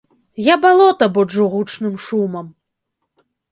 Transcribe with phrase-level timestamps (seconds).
[0.45, 2.51] Я балота буджу гучным шумам.